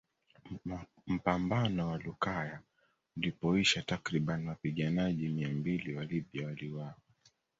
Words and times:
Mpambano 1.07 1.87
wa 1.89 1.97
Lukaya 1.97 2.59
ulipoisha 3.17 3.81
takriban 3.81 4.47
wapiganajji 4.47 5.29
mia 5.29 5.49
mbili 5.49 5.95
wa 5.95 6.05
Libya 6.05 6.47
waliuawa 6.47 6.95